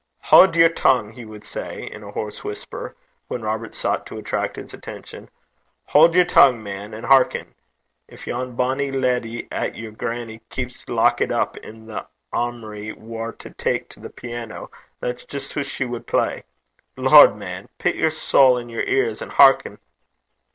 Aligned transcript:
'Haud 0.19 0.55
yer 0.55 0.67
tongue!' 0.67 1.11
he 1.11 1.25
would 1.25 1.43
say 1.43 1.83
in 1.83 2.01
a 2.01 2.09
hoarse 2.09 2.43
whisper, 2.43 2.95
when 3.27 3.43
Robert 3.43 3.71
sought 3.71 4.03
to 4.07 4.17
attract 4.17 4.55
his 4.55 4.73
attention; 4.73 5.29
'haud 5.85 6.15
yer 6.15 6.25
tongue, 6.25 6.63
man, 6.63 6.91
and 6.95 7.05
hearken. 7.05 7.53
Gin 8.09 8.17
yon 8.25 8.55
bonny 8.55 8.91
leddy 8.91 9.47
'at 9.51 9.75
yer 9.75 9.91
grannie 9.91 10.41
keeps 10.49 10.89
lockit 10.89 11.31
up 11.31 11.55
i' 11.63 11.69
the 11.69 12.07
aumry 12.33 12.91
war 12.97 13.31
to 13.33 13.51
tak 13.51 13.89
to 13.89 13.99
the 13.99 14.09
piano, 14.09 14.71
that's 14.99 15.23
jist 15.23 15.53
hoo 15.53 15.63
she 15.63 15.85
wad 15.85 16.07
play. 16.07 16.45
Lord, 16.97 17.35
man! 17.35 17.69
pit 17.77 17.93
yer 17.95 18.09
sowl 18.09 18.57
i' 18.57 18.63
yer 18.63 18.83
lugs, 18.83 19.21
an' 19.21 19.29
hearken.' 19.29 19.77